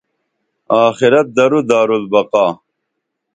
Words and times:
آخرت 0.85 1.27
درو 1.35 1.59
دارالبقا 1.69 2.47